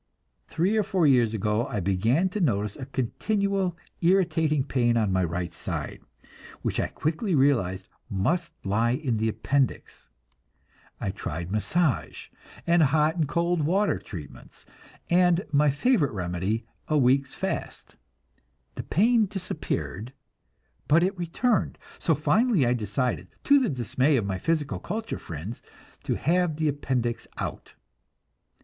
Three 0.47 0.75
or 0.77 0.81
four 0.81 1.05
years 1.05 1.31
ago 1.35 1.67
I 1.67 1.79
began 1.79 2.27
to 2.29 2.41
notice 2.41 2.75
a 2.75 2.87
continual 2.87 3.77
irritating 4.01 4.63
pain 4.63 4.97
in 4.97 5.13
my 5.13 5.23
right 5.23 5.53
side, 5.53 6.01
which 6.63 6.79
I 6.79 6.87
quickly 6.87 7.35
realized 7.35 7.87
must 8.09 8.51
lie 8.65 8.93
in 8.93 9.17
the 9.17 9.29
appendix. 9.29 10.09
I 10.99 11.11
tried 11.11 11.51
massage, 11.51 12.29
and 12.65 12.81
hot 12.81 13.15
and 13.15 13.27
cold 13.27 13.61
water 13.61 13.99
treatments, 13.99 14.65
and 15.07 15.45
my 15.51 15.69
favorite 15.69 16.13
remedy, 16.13 16.65
a 16.87 16.97
week's 16.97 17.35
fast. 17.35 17.95
The 18.73 18.81
pain 18.81 19.27
disappeared, 19.27 20.13
but 20.87 21.03
it 21.03 21.15
returned, 21.15 21.77
so 21.99 22.15
finally 22.15 22.65
I 22.65 22.73
decided, 22.73 23.27
to 23.43 23.59
the 23.59 23.69
dismay 23.69 24.17
of 24.17 24.25
my 24.25 24.39
physical 24.39 24.79
culture 24.79 25.19
friends, 25.19 25.61
to 26.05 26.15
have 26.15 26.55
the 26.55 26.69
appendix 26.69 27.27
out. 27.37 27.75